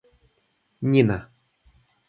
[0.91, 1.17] Нина